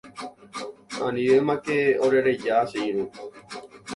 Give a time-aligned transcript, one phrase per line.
[1.07, 3.03] Anivémake orereja che irũ.